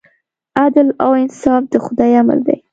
[0.61, 2.57] عدل او انصاف د خدای امر دی.